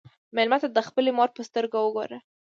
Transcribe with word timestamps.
مېلمه 0.35 0.57
ته 0.63 0.67
د 0.71 0.79
خپلې 0.87 1.09
مور 1.17 1.29
په 1.33 1.41
سترګو 1.49 1.77
وګوره. 1.83 2.17